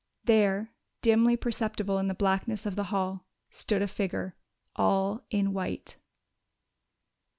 [0.23, 0.71] There,
[1.03, 4.35] dimly perceptible in the blackness of the hall, stood a figure
[4.75, 5.97] all in white!